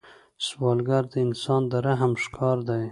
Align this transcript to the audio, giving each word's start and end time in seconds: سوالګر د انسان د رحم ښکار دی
سوالګر 0.45 1.03
د 1.13 1.15
انسان 1.25 1.61
د 1.71 1.73
رحم 1.85 2.11
ښکار 2.23 2.57
دی 2.67 2.79